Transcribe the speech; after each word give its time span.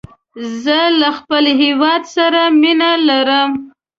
زه 0.63 0.79
له 0.99 1.09
خپل 1.17 1.43
هېواد 1.61 2.03
سره 2.15 2.41
مینه 2.61 2.91
لرم 3.07 3.49